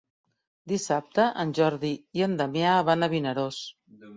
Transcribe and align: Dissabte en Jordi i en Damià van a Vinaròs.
Dissabte 0.71 1.27
en 1.45 1.53
Jordi 1.59 1.91
i 2.21 2.27
en 2.29 2.35
Damià 2.43 2.75
van 2.89 3.05
a 3.09 3.13
Vinaròs. 3.17 3.65